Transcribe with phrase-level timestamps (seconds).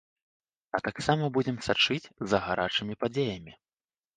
[0.77, 3.53] А таксама будзем сачыць за гарачымі падзеямі.